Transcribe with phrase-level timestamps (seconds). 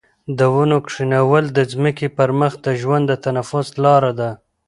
[0.37, 4.29] د ونو کښېنول د ځمکې پر مخ د ژوند د تنفس لاره ده.